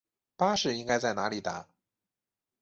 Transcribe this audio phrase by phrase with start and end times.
[0.35, 1.67] 巴士应该在哪里搭？